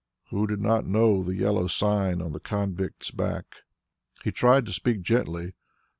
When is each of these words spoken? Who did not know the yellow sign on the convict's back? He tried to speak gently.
Who 0.31 0.47
did 0.47 0.59
not 0.61 0.87
know 0.87 1.21
the 1.21 1.35
yellow 1.35 1.67
sign 1.67 2.23
on 2.23 2.31
the 2.31 2.39
convict's 2.39 3.11
back? 3.11 3.57
He 4.23 4.31
tried 4.31 4.65
to 4.65 4.73
speak 4.73 5.01
gently. 5.03 5.53